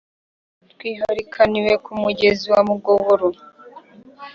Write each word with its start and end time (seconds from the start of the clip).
Twiharikaniwe 0.71 1.73
ku 1.83 1.91
mugezi 2.01 2.45
wa 2.53 2.61
Mugoboro. 2.69 3.27